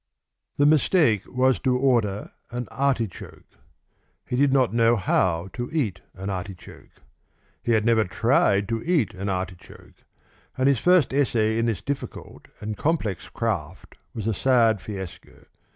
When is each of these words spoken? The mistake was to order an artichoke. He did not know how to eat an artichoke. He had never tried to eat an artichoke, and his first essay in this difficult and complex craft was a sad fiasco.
The 0.57 0.65
mistake 0.65 1.25
was 1.27 1.59
to 1.59 1.77
order 1.77 2.31
an 2.49 2.67
artichoke. 2.71 3.59
He 4.25 4.35
did 4.35 4.51
not 4.51 4.73
know 4.73 4.95
how 4.95 5.49
to 5.53 5.69
eat 5.71 6.01
an 6.15 6.27
artichoke. 6.27 7.03
He 7.61 7.73
had 7.73 7.85
never 7.85 8.03
tried 8.05 8.67
to 8.69 8.81
eat 8.81 9.13
an 9.13 9.29
artichoke, 9.29 10.03
and 10.57 10.67
his 10.67 10.79
first 10.79 11.13
essay 11.13 11.59
in 11.59 11.67
this 11.67 11.83
difficult 11.83 12.47
and 12.59 12.75
complex 12.75 13.29
craft 13.29 13.93
was 14.15 14.25
a 14.25 14.33
sad 14.33 14.81
fiasco. 14.81 15.45